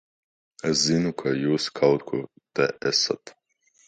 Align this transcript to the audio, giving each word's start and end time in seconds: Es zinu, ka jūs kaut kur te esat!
Es 0.69 0.79
zinu, 0.85 1.11
ka 1.21 1.33
jūs 1.41 1.67
kaut 1.79 2.05
kur 2.07 2.23
te 2.61 2.67
esat! 2.93 3.35